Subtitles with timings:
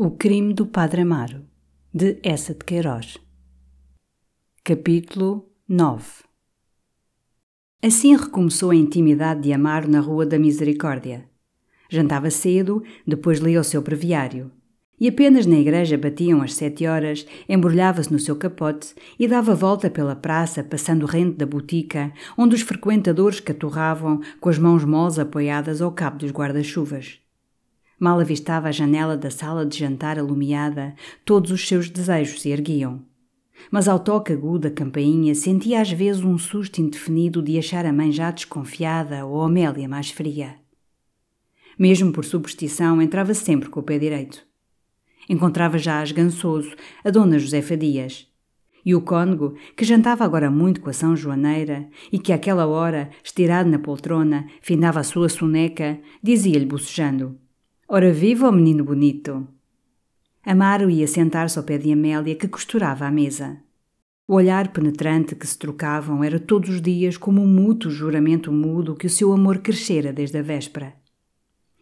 [0.00, 1.44] O crime do Padre Amaro,
[1.92, 3.18] de Essa de Queiroz.
[4.62, 6.22] Capítulo 9
[7.82, 11.28] Assim recomeçou a intimidade de Amaro na Rua da Misericórdia.
[11.90, 14.52] Jantava cedo, depois lia o seu breviário.
[15.00, 19.90] E apenas na igreja batiam as sete horas, embrulhava-se no seu capote e dava volta
[19.90, 25.82] pela praça, passando rente da botica, onde os frequentadores caturravam, com as mãos moles apoiadas
[25.82, 27.18] ao cabo dos guarda-chuvas.
[27.98, 30.94] Mal avistava a janela da sala de jantar alumiada,
[31.24, 33.02] todos os seus desejos se erguiam.
[33.72, 37.92] Mas ao toque agudo da campainha sentia às vezes um susto indefinido de achar a
[37.92, 40.54] mãe já desconfiada ou a Amélia mais fria.
[41.76, 44.46] Mesmo por superstição, entrava sempre com o pé direito.
[45.28, 48.28] Encontrava já a esgançoso, a dona Josefa Dias.
[48.84, 53.10] E o cônego, que jantava agora muito com a São Joaneira e que àquela hora,
[53.24, 57.36] estirado na poltrona, findava a sua soneca, dizia-lhe bocejando–
[57.90, 59.48] Ora viva o menino bonito!
[60.44, 63.62] Amaro ia sentar-se ao pé de Amélia, que costurava a mesa.
[64.28, 68.94] O olhar penetrante que se trocavam era todos os dias como um mútuo juramento mudo
[68.94, 70.92] que o seu amor crescera desde a véspera.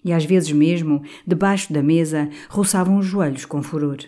[0.04, 3.98] E às vezes mesmo, debaixo da mesa, roçavam os joelhos com furor.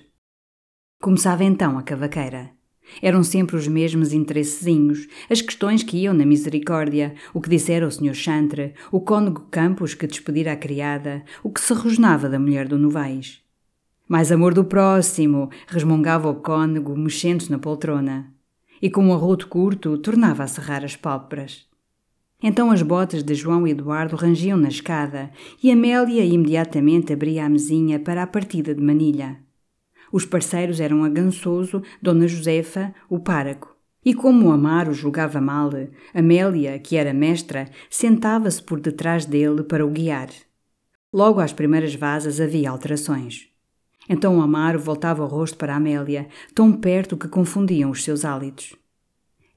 [1.02, 2.57] Começava então a cavaqueira.
[3.02, 7.90] Eram sempre os mesmos interessezinhos, as questões que iam na misericórdia, o que dissera o
[7.90, 8.14] Sr.
[8.14, 12.78] Chantre, o cônego Campos que despedira a criada, o que se rosnava da mulher do
[12.78, 13.40] Novaes.
[14.08, 18.32] Mais amor do próximo, resmungava o cônego, mexendo-se na poltrona.
[18.80, 21.68] E com um arroto curto, tornava a cerrar as pálpebras.
[22.42, 25.30] Então as botas de João Eduardo rangiam na escada
[25.62, 29.47] e Amélia imediatamente abria a mesinha para a partida de manilha.
[30.12, 33.76] Os parceiros eram a Gansoso, Dona Josefa, o páraco.
[34.04, 35.70] E como o Amaro julgava mal,
[36.14, 40.28] Amélia, que era mestra, sentava-se por detrás dele para o guiar.
[41.12, 43.48] Logo às primeiras vasas havia alterações.
[44.08, 48.74] Então o Amaro voltava o rosto para Amélia, tão perto que confundiam os seus hálitos.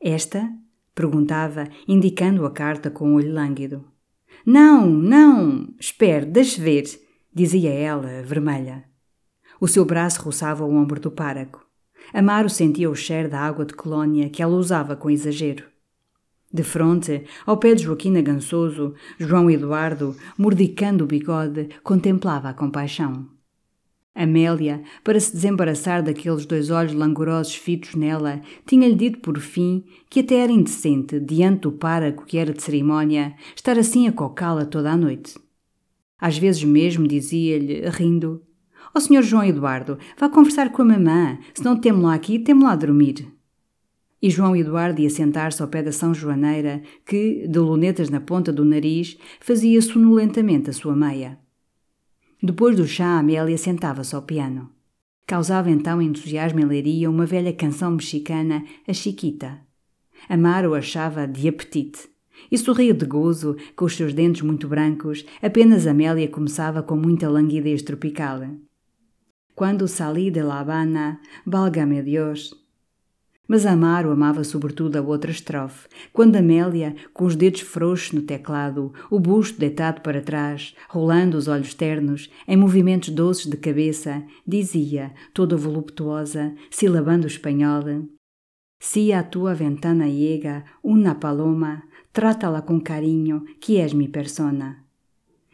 [0.01, 0.51] Esta?
[0.93, 3.85] perguntava, indicando a carta com o um olho lânguido.
[4.45, 6.83] Não, não, espere, deixe ver,
[7.33, 8.90] dizia ela, vermelha.
[9.61, 11.63] O seu braço roçava o ombro do páraco.
[12.11, 15.65] Amaro sentia o cheiro da água de colônia que ela usava com exagero.
[16.51, 23.29] De fronte, ao pé de Joaquina Gansoso, João Eduardo, mordicando o bigode, contemplava a compaixão.
[24.15, 30.21] Amélia, para se desembaraçar daqueles dois olhos langorosos fitos nela, tinha-lhe dito por fim que
[30.21, 34.91] até era indecente, diante do páraco que era de cerimónia, estar assim a cocá-la toda
[34.91, 35.39] a noite.
[36.19, 38.41] Às vezes mesmo dizia-lhe, rindo,
[38.87, 39.21] Ó oh, Sr.
[39.21, 42.75] João Eduardo, vá conversar com a mamã, se não temo lá aqui, temo lá a
[42.75, 43.31] dormir.
[44.21, 48.53] E João Eduardo ia sentar-se ao pé da São Joaneira, que, de lunetas na ponta
[48.53, 51.39] do nariz, fazia sonolentamente a sua meia.
[52.43, 54.69] Depois do chá, Amélia sentava-se ao piano.
[55.25, 59.59] Causava então entusiasmo em leiria uma velha canção mexicana, a Chiquita.
[60.29, 62.09] Amaro achava de apetite.
[62.51, 67.29] E sorria de gozo, com os seus dentes muito brancos, apenas Amélia começava com muita
[67.29, 68.41] languidez tropical.
[69.61, 72.51] Quando salí de La Habana, valga-me Deus.
[73.47, 78.91] Mas Amaro amava sobretudo a outra estrofe, quando Amélia, com os dedos frouxos no teclado,
[79.07, 85.13] o busto deitado para trás, rolando os olhos ternos, em movimentos doces de cabeça, dizia,
[85.31, 88.09] toda voluptuosa, silabando o espanhol:
[88.79, 94.81] Si a tua ventana llega una paloma, trata-la com carinho, que és mi persona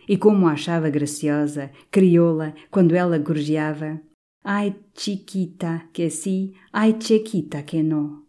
[0.08, 4.00] e como a achava graciosa, crioula, quando ela gorjeava:
[4.44, 8.24] Ai, chiquita, que si, ai, chiquita, que não.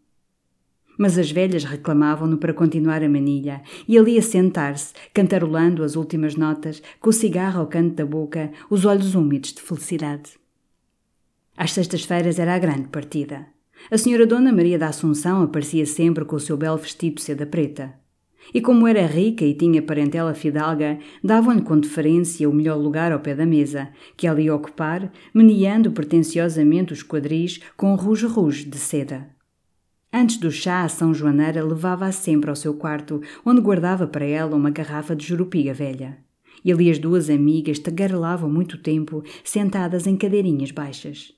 [0.98, 6.34] Mas as velhas reclamavam-no para continuar a manilha, e ele ia sentar-se, cantarolando as últimas
[6.34, 10.32] notas, com o cigarro ao canto da boca, os olhos úmidos de felicidade.
[11.56, 13.46] Às sextas-feiras era a grande partida.
[13.90, 17.46] A senhora Dona Maria da Assunção aparecia sempre com o seu belo vestido de seda
[17.46, 17.94] preta.
[18.54, 23.20] E como era rica e tinha parentela fidalga, davam-lhe com deferência o melhor lugar ao
[23.20, 29.28] pé da mesa, que ela ia ocupar, meneando pretenciosamente os quadris com ruge-ruge de seda.
[30.12, 34.56] Antes do chá, a São Joaneira levava-a sempre ao seu quarto, onde guardava para ela
[34.56, 36.18] uma garrafa de jurupiga velha.
[36.64, 41.37] E ali as duas amigas tagarelavam muito tempo, sentadas em cadeirinhas baixas.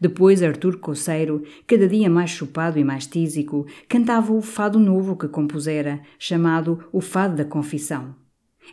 [0.00, 5.28] Depois Artur Coceiro, cada dia mais chupado e mais tísico, cantava o fado novo que
[5.28, 8.14] compusera, chamado O Fado da Confissão.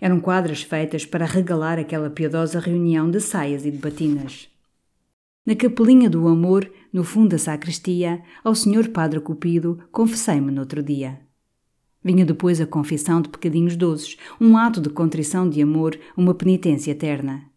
[0.01, 4.49] Eram quadras feitas para regalar aquela piedosa reunião de saias e de batinas.
[5.45, 10.81] Na capelinha do amor, no fundo da sacristia, ao senhor Padre Cupido, confessei-me no outro
[10.81, 11.19] dia.
[12.03, 16.91] Vinha depois a confissão de pecadinhos doces, um ato de contrição de amor, uma penitência
[16.91, 17.52] eterna.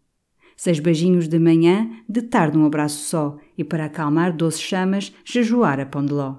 [0.57, 5.79] Seis beijinhos de manhã, de tarde um abraço só, e para acalmar doces chamas, jejuar
[5.79, 6.37] a pão de ló.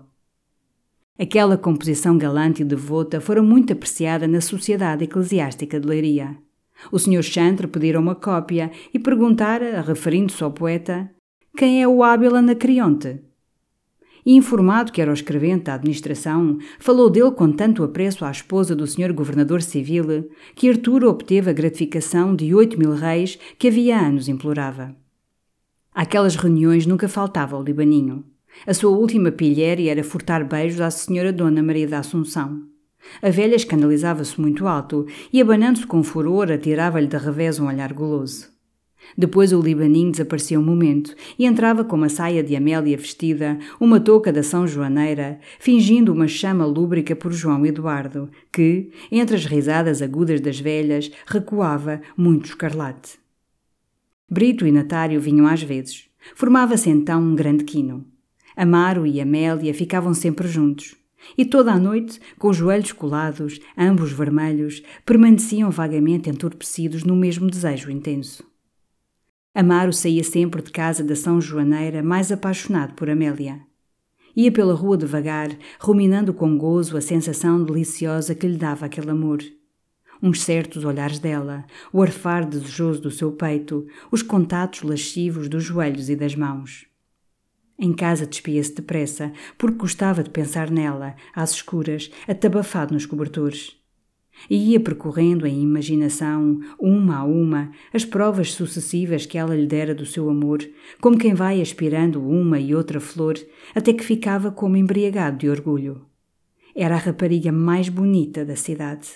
[1.16, 6.36] Aquela composição galante e devota fora muito apreciada na sociedade eclesiástica de Leiria.
[6.90, 7.22] O Sr.
[7.22, 11.08] Chantre pedira uma cópia e perguntara, referindo-se ao poeta,
[11.56, 13.20] quem é o hábil Anacreonte?
[14.28, 18.76] E informado que era o escrevente da administração, falou dele com tanto apreço à esposa
[18.76, 23.98] do senhor governador civil, que Artur obteve a gratificação de oito mil reis que havia
[23.98, 24.94] anos implorava.
[25.94, 28.22] Aquelas reuniões nunca faltava ao Libaninho.
[28.66, 32.64] A sua última pilhéria era furtar beijos à senhora Dona Maria da Assunção.
[33.22, 38.57] A velha escandalizava-se muito alto e, abanando-se com furor, atirava-lhe de revés um olhar goloso.
[39.16, 44.00] Depois o libaninho desaparecia um momento e entrava com uma saia de Amélia vestida, uma
[44.00, 50.02] touca da São Joaneira, fingindo uma chama lúbrica por João Eduardo, que, entre as risadas
[50.02, 53.18] agudas das velhas, recuava muito escarlate.
[54.30, 56.04] Brito e Natário vinham às vezes.
[56.34, 58.04] Formava-se então um grande quino.
[58.54, 60.96] Amaro e Amélia ficavam sempre juntos.
[61.36, 67.50] E toda a noite, com os joelhos colados, ambos vermelhos, permaneciam vagamente entorpecidos no mesmo
[67.50, 68.47] desejo intenso.
[69.58, 73.60] Amaro saía sempre de casa da São Joaneira mais apaixonado por Amélia.
[74.36, 75.50] Ia pela rua devagar,
[75.80, 79.42] ruminando com gozo a sensação deliciosa que lhe dava aquele amor.
[80.22, 86.08] Uns certos olhares dela, o arfar desejoso do seu peito, os contatos lascivos dos joelhos
[86.08, 86.86] e das mãos.
[87.76, 93.77] Em casa despia-se depressa, porque gostava de pensar nela, às escuras, atabafado nos cobertores
[94.48, 99.94] e ia percorrendo em imaginação, uma a uma, as provas sucessivas que ela lhe dera
[99.94, 100.58] do seu amor,
[101.00, 103.38] como quem vai aspirando uma e outra flor,
[103.74, 106.02] até que ficava como embriagado de orgulho.
[106.74, 109.08] Era a rapariga mais bonita da cidade.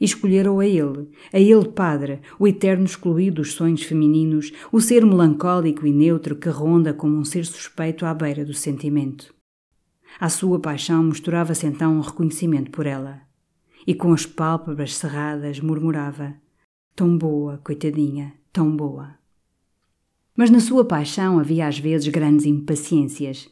[0.00, 5.86] Escolheram a ele, a ele padre, o eterno excluído dos sonhos femininos, o ser melancólico
[5.86, 9.32] e neutro que ronda como um ser suspeito à beira do sentimento.
[10.18, 13.25] À sua paixão misturava-se então um reconhecimento por ela
[13.86, 16.34] e com as pálpebras cerradas murmurava:
[16.94, 19.14] Tão boa, coitadinha, tão boa.
[20.36, 23.48] Mas na sua paixão havia às vezes grandes impaciências.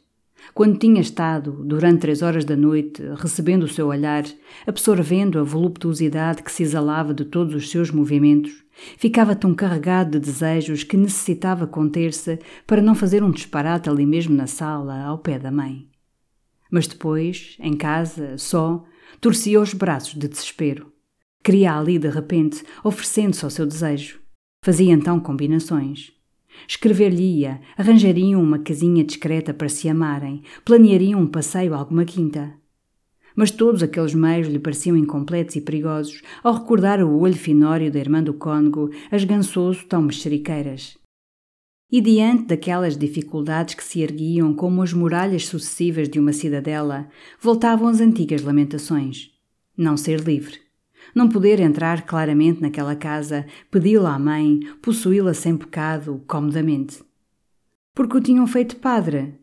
[0.53, 4.25] Quando tinha estado, durante três horas da noite, recebendo o seu olhar,
[4.67, 8.63] absorvendo a voluptuosidade que se exalava de todos os seus movimentos,
[8.99, 14.35] ficava tão carregado de desejos que necessitava conter-se para não fazer um disparate ali mesmo
[14.35, 15.89] na sala, ao pé da mãe.
[16.71, 18.85] Mas depois, em casa, só,
[19.21, 20.93] Torcia os braços de desespero.
[21.43, 24.21] Queria ali de repente, oferecendo-se ao seu desejo.
[24.65, 26.13] Fazia então combinações.
[26.67, 32.55] Escrever-lhe-ia, arranjariam uma casinha discreta para se amarem, planeariam um passeio a alguma quinta.
[33.37, 37.99] Mas todos aqueles meios lhe pareciam incompletos e perigosos ao recordar o olho finório da
[37.99, 40.97] irmã do cônego, as gansoso tão mexeriqueiras.
[41.95, 47.09] E diante daquelas dificuldades que se erguiam como as muralhas sucessivas de uma cidadela,
[47.41, 49.31] voltavam as antigas lamentações.
[49.79, 50.59] Não ser livre.
[51.15, 57.01] Não poder entrar claramente naquela casa, pedi-la à mãe, possuí-la sem pecado, comodamente.
[57.95, 59.35] Porque o tinham feito padre.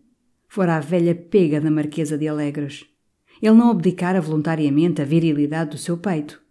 [0.49, 2.85] Fora a velha pega da Marquesa de Alegres.
[3.41, 6.41] Ele não abdicara voluntariamente a virilidade do seu peito.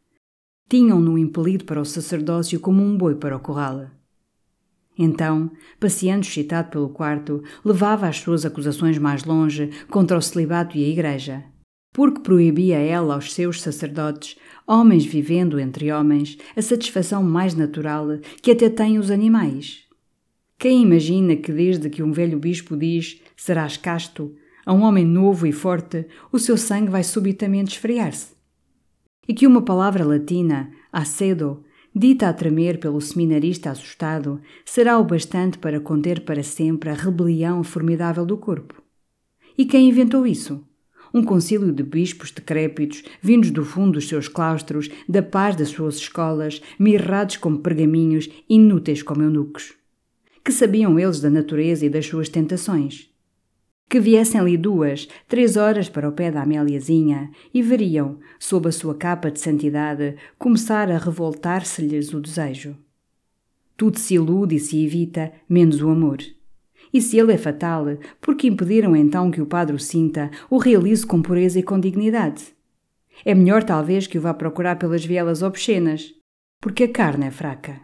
[0.66, 3.99] Tinham-no impelido para o sacerdócio como um boi para o corral.
[5.02, 5.50] Então,
[5.80, 10.88] passeando excitado pelo quarto, levava as suas acusações mais longe contra o celibato e a
[10.88, 11.42] Igreja.
[11.90, 18.08] Porque proibia ela aos seus sacerdotes, homens vivendo entre homens, a satisfação mais natural
[18.42, 19.84] que até têm os animais.
[20.58, 24.34] Quem imagina que desde que um velho bispo diz serás casto,
[24.66, 28.34] a um homem novo e forte, o seu sangue vai subitamente esfriar-se?
[29.26, 35.58] E que uma palavra latina, acedo, dita a tremer pelo seminarista assustado, será o bastante
[35.58, 38.82] para conter para sempre a rebelião formidável do corpo.
[39.58, 40.64] E quem inventou isso?
[41.12, 45.96] Um concílio de bispos decrépitos, vindos do fundo dos seus claustros, da paz das suas
[45.96, 49.74] escolas, mirrados como pergaminhos, inúteis como eunucos.
[50.44, 53.09] Que sabiam eles da natureza e das suas tentações?
[53.90, 58.72] Que viessem ali duas, três horas para o pé da Améliazinha e veriam, sob a
[58.72, 62.76] sua capa de santidade, começar a revoltar-se-lhes o desejo.
[63.76, 66.18] Tudo se ilude e se evita, menos o amor.
[66.92, 67.84] E se ele é fatal,
[68.20, 71.80] por que impediram então que o padre o sinta, o realize com pureza e com
[71.80, 72.54] dignidade?
[73.24, 76.14] É melhor talvez que o vá procurar pelas vielas obscenas,
[76.60, 77.80] porque a carne é fraca.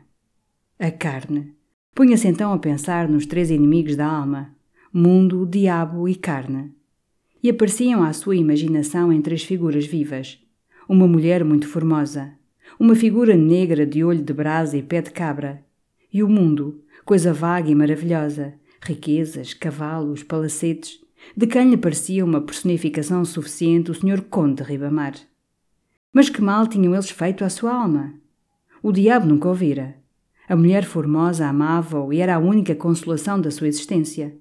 [0.79, 1.53] A carne.
[1.93, 4.56] Punha-se então a pensar nos três inimigos da alma,
[4.99, 6.73] mundo, diabo e carne.
[7.43, 10.43] E apareciam à sua imaginação em três figuras vivas:
[10.89, 12.33] uma mulher muito formosa,
[12.81, 15.63] uma figura negra de olho de brasa e pé de cabra,
[16.11, 20.99] E o mundo, coisa vaga e maravilhosa, riquezas, cavalos, palacetes,
[21.37, 24.23] de quem lhe parecia uma personificação suficiente o Sr.
[24.31, 25.13] Conde de Ribamar.
[26.11, 28.15] Mas que mal tinham eles feito à sua alma?
[28.83, 29.97] O diabo nunca ouvira.
[30.49, 34.35] A mulher formosa amava-o e era a única consolação da sua existência.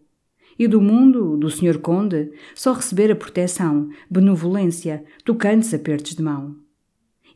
[0.58, 1.80] E do mundo, do Sr.
[1.80, 6.56] Conde, só recebera proteção, benevolência, tocantes apertos de mão.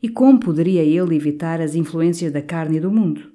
[0.02, 3.32] E como poderia ele evitar as influências da carne e do mundo?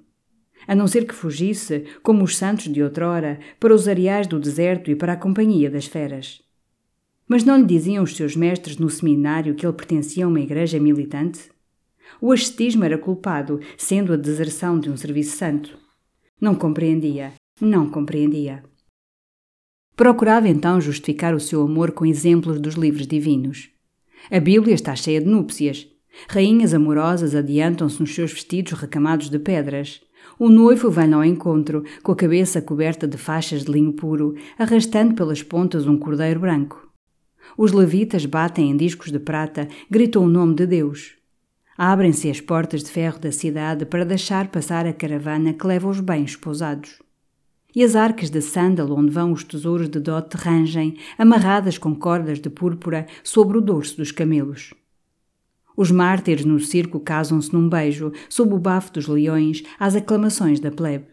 [0.67, 4.89] A não ser que fugisse, como os santos de outrora, para os areais do deserto
[4.89, 6.41] e para a companhia das feras.
[7.27, 10.79] Mas não lhe diziam os seus mestres no seminário que ele pertencia a uma igreja
[10.79, 11.51] militante?
[12.19, 15.77] O ascetismo era culpado, sendo a deserção de um serviço santo.
[16.39, 18.63] Não compreendia, não compreendia.
[19.95, 23.69] Procurava então justificar o seu amor com exemplos dos livros divinos.
[24.29, 25.87] A Bíblia está cheia de núpcias.
[26.27, 30.01] Rainhas amorosas adiantam-se nos seus vestidos recamados de pedras.
[30.37, 35.13] O noivo vem ao encontro, com a cabeça coberta de faixas de linho puro, arrastando
[35.13, 36.91] pelas pontas um cordeiro branco.
[37.57, 41.13] Os levitas batem em discos de prata, gritam o nome de Deus.
[41.77, 46.01] Abrem-se as portas de ferro da cidade para deixar passar a caravana que leva os
[46.01, 47.04] bens esposados.
[47.75, 52.39] E as arcas de sândalo onde vão os tesouros de dote rangem, amarradas com cordas
[52.39, 54.73] de púrpura sobre o dorso dos camelos.
[55.75, 60.71] Os mártires no circo casam-se num beijo, sob o bafo dos leões, às aclamações da
[60.71, 61.07] plebe.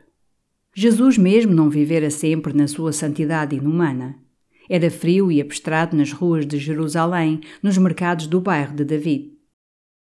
[0.73, 4.15] Jesus mesmo não vivera sempre na sua santidade inumana.
[4.71, 9.33] Era frio e abstrato nas ruas de Jerusalém, nos mercados do bairro de David.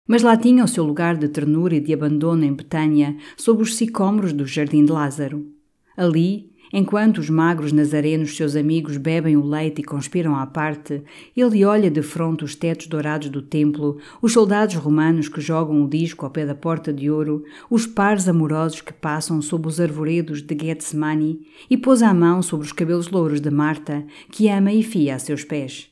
[0.07, 3.75] Mas lá tinha o seu lugar de ternura e de abandono em Betânia, sob os
[3.75, 5.56] sicômoros do jardim de Lázaro.
[5.97, 11.01] Ali, enquanto os magros nazarenos, seus amigos, bebem o leite e conspiram à parte,
[11.35, 15.89] ele olha de fronte os tetos dourados do templo, os soldados romanos que jogam o
[15.89, 20.43] disco ao pé da porta de ouro, os pares amorosos que passam sob os arvoredos
[20.43, 24.83] de Getsemani e pôs a mão sobre os cabelos louros de Marta, que ama e
[24.83, 25.89] fia a seus pés.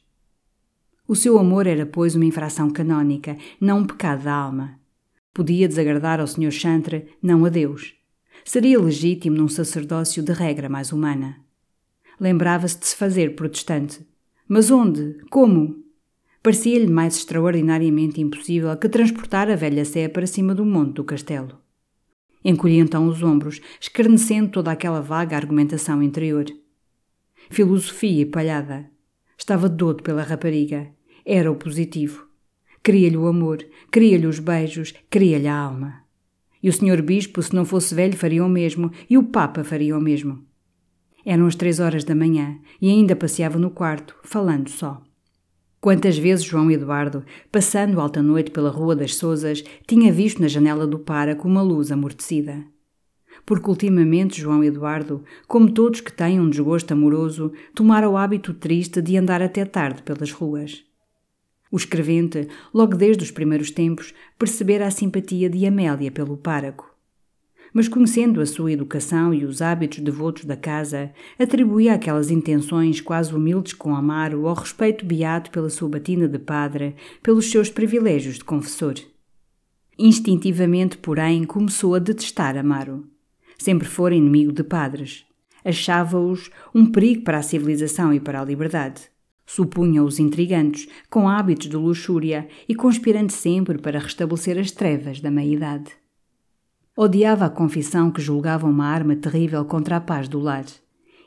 [1.07, 4.79] O seu amor era, pois, uma infração canónica, não um pecado da alma.
[5.33, 6.51] Podia desagradar ao Sr.
[6.51, 8.04] Chantre, não a Deus.
[8.47, 11.41] Seria legítimo num sacerdócio de regra mais humana.
[12.19, 14.05] Lembrava-se de se fazer protestante.
[14.47, 15.17] Mas onde?
[15.31, 15.83] Como?
[16.43, 21.59] Parecia-lhe mais extraordinariamente impossível que transportar a velha Sé para cima do monte do castelo.
[22.43, 26.45] Encolhia então os ombros, escarnecendo toda aquela vaga argumentação interior.
[27.49, 28.91] Filosofia e palhada.
[29.35, 30.91] Estava dodo pela rapariga.
[31.25, 32.27] Era o positivo.
[32.83, 36.04] Queria-lhe o amor, queria-lhe os beijos, queria-lhe a alma.
[36.65, 39.95] E o senhor bispo, se não fosse velho, faria o mesmo, e o papa faria
[39.95, 40.43] o mesmo.
[41.23, 44.99] Eram as três horas da manhã e ainda passeava no quarto, falando só.
[45.79, 50.87] Quantas vezes João Eduardo, passando alta noite pela Rua das Sousas, tinha visto na janela
[50.87, 52.65] do páraco uma luz amortecida.
[53.45, 59.03] Porque ultimamente João Eduardo, como todos que têm um desgosto amoroso, tomara o hábito triste
[59.03, 60.83] de andar até tarde pelas ruas.
[61.75, 66.89] O escrevente, logo desde os primeiros tempos, percebera a simpatia de Amélia pelo páraco.
[67.73, 73.35] Mas conhecendo a sua educação e os hábitos devotos da casa, atribuía aquelas intenções quase
[73.35, 78.45] humildes com Amaro ao respeito beato pela sua batina de padre, pelos seus privilégios de
[78.45, 78.95] confessor.
[79.99, 83.05] Instintivamente, porém, começou a detestar Amaro.
[83.57, 85.25] Sempre fora inimigo de padres.
[85.61, 89.13] Achava-os um perigo para a civilização e para a liberdade.
[89.45, 95.91] Supunha-os intrigantes, com hábitos de luxúria e conspirando sempre para restabelecer as trevas da meia-idade.
[96.97, 100.65] Odiava a confissão que julgava uma arma terrível contra a paz do lar.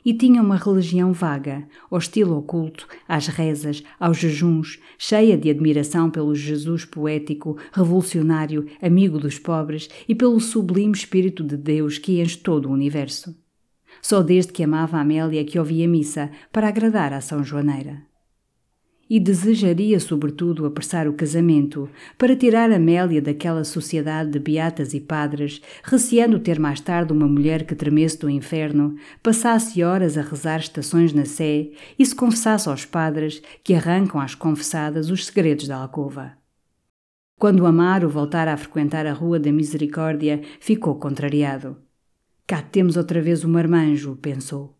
[0.03, 6.09] E tinha uma religião vaga, hostil ao culto, às rezas, aos jejuns, cheia de admiração
[6.09, 12.37] pelo Jesus poético, revolucionário, amigo dos pobres e pelo sublime Espírito de Deus que enche
[12.37, 13.35] todo o universo.
[14.01, 18.08] Só desde que amava Amélia que ouvia missa para agradar a São Joaneira
[19.09, 25.61] e desejaria, sobretudo, apressar o casamento, para tirar Amélia daquela sociedade de beatas e padres,
[25.83, 31.11] receando ter mais tarde uma mulher que tremesse do inferno, passasse horas a rezar estações
[31.11, 36.37] na sé e se confessasse aos padres que arrancam às confessadas os segredos da alcova.
[37.37, 41.77] Quando Amaro voltara a frequentar a Rua da Misericórdia, ficou contrariado.
[42.45, 44.78] Cá temos outra vez o marmanjo, pensou.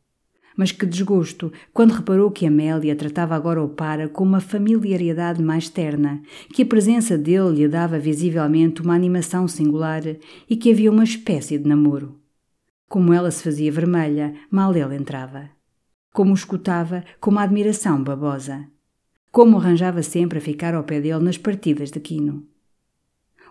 [0.60, 5.70] Mas que desgosto quando reparou que Amélia tratava agora o para com uma familiaridade mais
[5.70, 6.22] terna,
[6.54, 10.02] que a presença dele lhe dava visivelmente uma animação singular
[10.50, 12.20] e que havia uma espécie de namoro.
[12.90, 15.50] Como ela se fazia vermelha, mal ele entrava.
[16.12, 18.68] Como o escutava com uma admiração babosa.
[19.32, 22.46] Como arranjava sempre a ficar ao pé dele nas partidas de quino.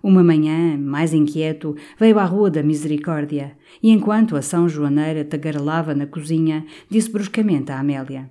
[0.02, 5.94] Uma manhã, mais inquieto, veio à Rua da Misericórdia e, enquanto a São Joaneira tagarelava
[5.94, 8.30] na cozinha, disse bruscamente à Amélia: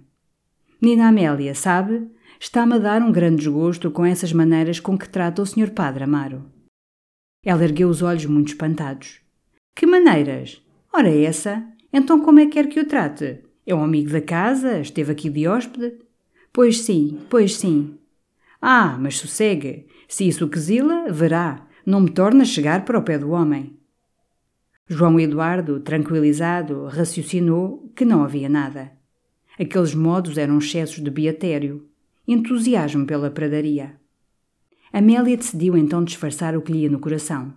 [0.82, 2.08] Menina Amélia, sabe?
[2.40, 5.72] Está-me a dar um grande desgosto com essas maneiras com que trata o Sr.
[5.72, 6.46] Padre Amaro.
[7.44, 9.22] Ela ergueu os olhos muito espantados.
[9.76, 10.62] Que maneiras?
[10.94, 11.66] Ora, essa?
[11.92, 13.40] Então como é que quer que o trate?
[13.66, 14.80] É um amigo da casa?
[14.80, 15.98] Esteve aqui de hóspede?
[16.54, 17.98] Pois sim, pois sim.
[18.62, 19.88] Ah, mas sossegue.
[20.08, 21.66] Se isso quesila, verá.
[21.86, 23.78] Não me torna chegar para o pé do homem.
[24.88, 28.92] João Eduardo, tranquilizado, raciocinou que não havia nada.
[29.60, 31.88] Aqueles modos eram excessos de beatério,
[32.28, 33.96] entusiasmo pela pradaria.
[34.94, 37.54] Amélia decidiu então disfarçar o que lhe ia no coração.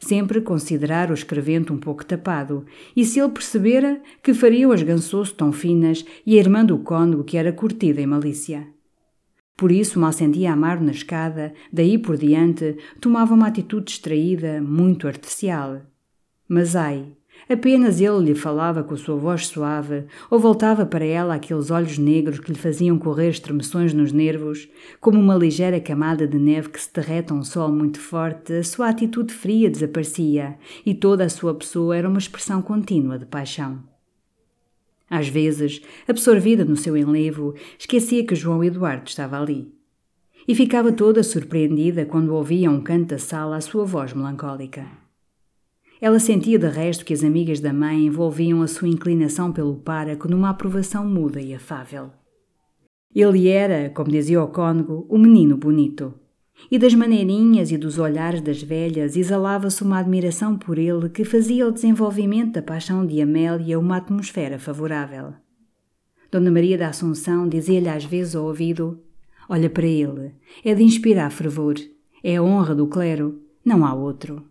[0.00, 5.34] Sempre considerar o escrevente um pouco tapado, e se ele percebera que fariam as gansoço
[5.34, 8.73] tão finas e a irmã do cônego que era curtida em malícia.
[9.56, 15.06] Por isso, mal sentia Amaro na escada, daí por diante, tomava uma atitude distraída, muito
[15.06, 15.80] artificial.
[16.48, 17.12] Mas ai,
[17.48, 21.98] apenas ele lhe falava com a sua voz suave, ou voltava para ela aqueles olhos
[21.98, 24.68] negros que lhe faziam correr estremeções nos nervos,
[25.00, 28.64] como uma ligeira camada de neve que se derrete a um sol muito forte, a
[28.64, 33.93] sua atitude fria desaparecia e toda a sua pessoa era uma expressão contínua de paixão.
[35.08, 39.72] Às vezes, absorvida no seu enlevo, esquecia que João Eduardo estava ali.
[40.46, 44.86] E ficava toda surpreendida quando ouvia um canto da sala a sua voz melancólica.
[46.00, 50.28] Ela sentia de resto que as amigas da mãe envolviam a sua inclinação pelo páraco
[50.28, 52.10] numa aprovação muda e afável.
[53.14, 56.14] Ele era, como dizia o cônego, o menino bonito
[56.70, 61.64] e das maneirinhas e dos olhares das velhas exalava-se uma admiração por ele que fazia
[61.64, 65.34] ao desenvolvimento da paixão de Amélia uma atmosfera favorável.
[66.30, 69.00] Dona Maria da Assunção dizia-lhe às vezes ao ouvido:
[69.48, 70.32] Olha para ele,
[70.64, 71.74] é de inspirar fervor,
[72.22, 74.44] é a honra do clero, não há outro.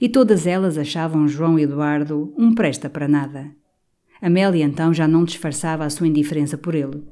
[0.00, 3.50] E todas elas achavam João Eduardo um presta para nada.
[4.20, 7.02] Amélia então já não disfarçava a sua indiferença por ele.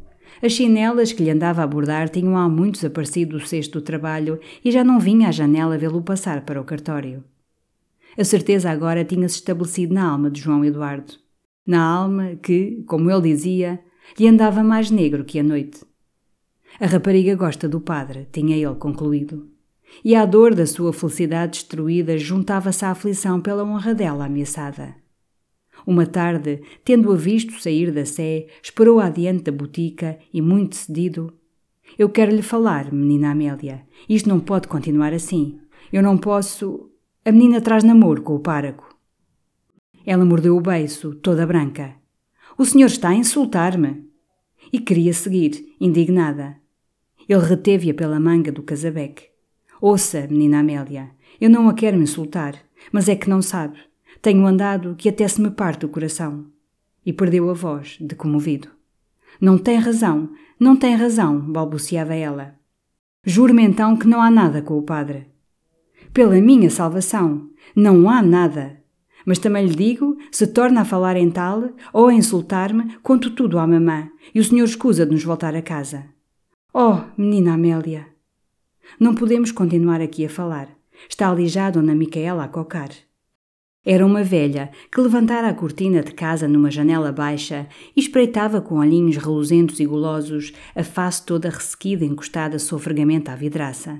[0.43, 4.41] As chinelas que lhe andava a bordar tinham há muito desaparecido do cesto do trabalho
[4.65, 7.23] e já não vinha à janela vê-lo passar para o cartório.
[8.17, 11.13] A certeza agora tinha-se estabelecido na alma de João Eduardo.
[11.67, 13.81] Na alma que, como ele dizia,
[14.19, 15.83] lhe andava mais negro que a noite.
[16.81, 19.49] A rapariga gosta do padre, tinha ele concluído.
[20.05, 25.00] E à dor da sua felicidade destruída juntava-se a aflição pela honra dela ameaçada.
[25.87, 31.33] Uma tarde, tendo-a visto sair da sé, esperou adiante da botica e, muito cedido,
[31.99, 33.87] Eu quero lhe falar, menina Amélia.
[34.09, 35.59] Isto não pode continuar assim.
[35.93, 36.89] Eu não posso.
[37.25, 38.97] A menina traz namoro com o páraco.
[40.07, 41.95] Ela mordeu o beiço, toda branca.
[42.57, 44.09] O senhor está a insultar-me.
[44.73, 46.57] E queria seguir, indignada.
[47.29, 49.25] Ele reteve-a pela manga do casabeque.
[49.81, 52.55] Ouça, menina Amélia, eu não a quero insultar,
[52.93, 53.79] mas é que não sabe.
[54.23, 56.47] Tenho andado que até se me parte o coração.
[57.05, 58.69] E perdeu a voz, de comovido.
[59.41, 62.55] Não tem razão, não tem razão, balbuciava ela.
[63.25, 65.27] Juro-me então que não há nada com o padre.
[66.13, 68.79] Pela minha salvação, não há nada.
[69.25, 73.59] Mas também lhe digo, se torna a falar em tal, ou a insultar-me, conto tudo
[73.59, 76.05] à mamã, e o senhor escusa de nos voltar a casa.
[76.75, 78.07] Oh, menina Amélia!
[78.99, 80.69] Não podemos continuar aqui a falar.
[81.09, 82.91] Está ali já a Dona Micaela a cocar.
[83.85, 87.67] Era uma velha que levantara a cortina de casa numa janela baixa
[87.97, 93.99] e espreitava com olhinhos reluzentos e gulosos a face toda ressequida encostada sofregamente à vidraça.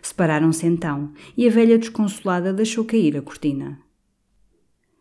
[0.00, 3.78] Separaram-se então e a velha desconsolada deixou cair a cortina.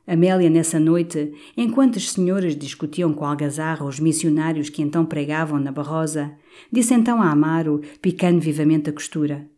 [0.06, 5.72] Amélia, nessa noite, enquanto as senhoras discutiam com algazarra os missionários que então pregavam na
[5.72, 6.34] Barrosa,
[6.72, 9.50] disse então a Amaro, picando vivamente a costura: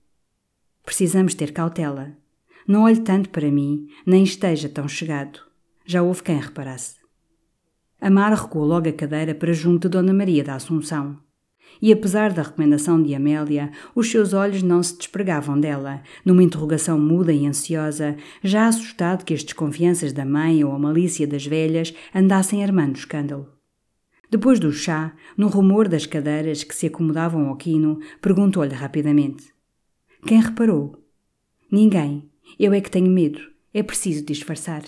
[0.86, 2.16] Precisamos ter cautela.
[2.68, 5.40] Não olhe tanto para mim, nem esteja tão chegado.
[5.86, 6.98] Já houve quem reparasse.
[8.02, 11.18] Amar recuou logo a cadeira para junto de Dona Maria da Assunção.
[11.82, 17.00] E apesar da recomendação de Amélia, os seus olhos não se despregavam dela, numa interrogação
[17.00, 21.94] muda e ansiosa, já assustado que as desconfianças da mãe ou a malícia das velhas
[22.14, 23.48] andassem armando escândalo.
[24.30, 29.54] Depois do chá, no rumor das cadeiras que se acomodavam ao quino, perguntou-lhe rapidamente:
[30.26, 31.02] Quem reparou?
[31.72, 32.30] Ninguém,
[32.60, 33.40] eu é que tenho medo.
[33.74, 34.84] É preciso disfarçar.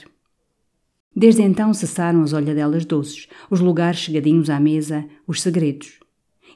[1.16, 6.00] Desde então cessaram as olhadelas doces, os lugares chegadinhos à mesa, os segredos.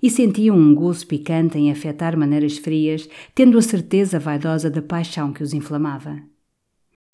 [0.02, 5.32] E sentiam um gozo picante em afetar maneiras frias, tendo a certeza vaidosa da paixão
[5.32, 6.22] que os inflamava.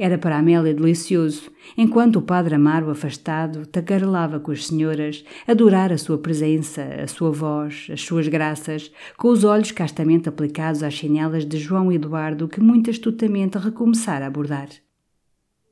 [0.02, 5.98] Era para Amélia delicioso, enquanto o padre Amaro, afastado, tagarelava com as senhoras, adorar a
[5.98, 11.46] sua presença, a sua voz, as suas graças, com os olhos castamente aplicados às chinelas
[11.46, 14.70] de João Eduardo, que muito astutamente recomeçara a abordar.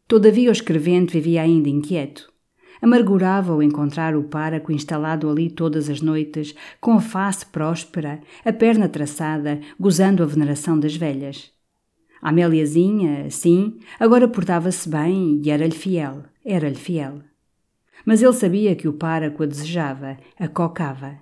[0.10, 2.30] Todavia o escrevente vivia ainda inquieto.
[2.82, 8.52] Amargurava o encontrar o páraco instalado ali todas as noites, com a face próspera, a
[8.52, 11.57] perna traçada, gozando a veneração das velhas.
[12.28, 17.22] Améliazinha, sim, agora portava-se bem e era-lhe fiel, era-lhe fiel.
[18.06, 21.16] Mas ele sabia que o páraco a desejava, a cocava.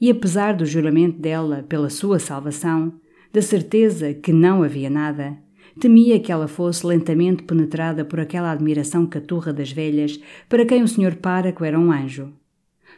[0.00, 2.92] E apesar do juramento dela pela sua salvação,
[3.32, 5.36] da certeza que não havia nada,
[5.80, 10.86] temia que ela fosse lentamente penetrada por aquela admiração caturra das velhas para quem o
[10.86, 12.32] senhor páraco era um anjo.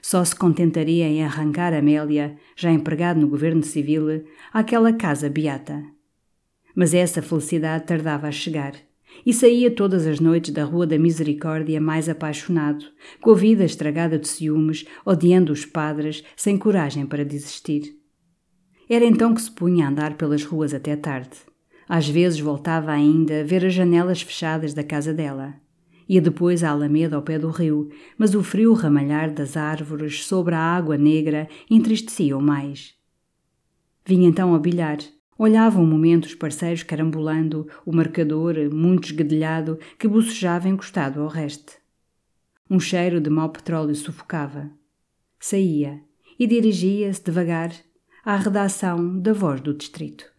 [0.02, 5.82] Só se contentaria em arrancar Amélia, já empregado no governo civil, àquela casa beata.
[6.78, 8.72] Mas essa felicidade tardava a chegar.
[9.26, 12.84] E saía todas as noites da Rua da Misericórdia mais apaixonado,
[13.20, 17.96] com a vida estragada de ciúmes, odiando os padres, sem coragem para desistir.
[18.88, 21.36] Era então que se punha a andar pelas ruas até tarde.
[21.88, 25.54] Às vezes voltava ainda a ver as janelas fechadas da casa dela.
[26.08, 30.54] Ia depois à Alameda ao pé do rio, mas o frio ramalhar das árvores sobre
[30.54, 32.94] a água negra entristecia-o mais.
[34.06, 34.98] Vinha então ao bilhar,
[35.38, 41.74] Olhava um momento os parceiros carambulando, o marcador, muito esguedelhado, que bocejava encostado ao resto.
[42.68, 44.68] Um cheiro de mau petróleo sufocava.
[45.38, 46.02] Saía
[46.36, 47.72] e dirigia-se devagar
[48.24, 50.37] à redação da Voz do Distrito.